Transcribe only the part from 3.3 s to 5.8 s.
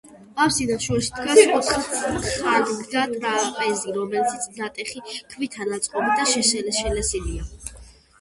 ტრაპეზი, რომელიც ნატეხი ქვითაა